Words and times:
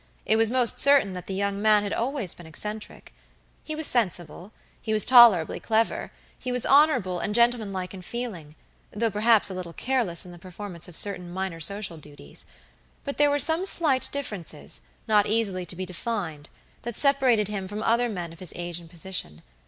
It 0.25 0.35
was 0.35 0.49
most 0.49 0.79
certain 0.79 1.13
that 1.13 1.27
the 1.27 1.35
young 1.35 1.61
man 1.61 1.83
had 1.83 1.93
always 1.93 2.33
been 2.33 2.47
eccentric. 2.47 3.13
He 3.63 3.75
was 3.75 3.85
sensible, 3.85 4.51
he 4.81 4.93
was 4.93 5.05
tolerably 5.05 5.59
clever, 5.59 6.11
he 6.39 6.51
was 6.51 6.65
honorable 6.65 7.19
and 7.19 7.35
gentlemanlike 7.35 7.93
in 7.93 8.01
feeling, 8.01 8.55
though 8.91 9.11
perhaps 9.11 9.51
a 9.51 9.53
little 9.53 9.73
careless 9.73 10.25
in 10.25 10.31
the 10.31 10.39
performance 10.39 10.87
of 10.87 10.97
certain 10.97 11.29
minor 11.31 11.59
social 11.59 11.97
duties; 11.97 12.47
but 13.03 13.19
there 13.19 13.29
were 13.29 13.37
some 13.37 13.63
slight 13.63 14.09
differences, 14.11 14.81
not 15.07 15.27
easily 15.27 15.67
to 15.67 15.75
be 15.75 15.85
defined, 15.85 16.49
that 16.81 16.97
separated 16.97 17.47
him 17.47 17.67
from 17.67 17.83
other 17.83 18.09
men 18.09 18.33
of 18.33 18.39
his 18.39 18.53
age 18.55 18.79
and 18.79 18.89
position. 18.89 19.43